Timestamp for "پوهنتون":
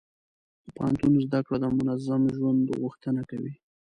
0.75-1.13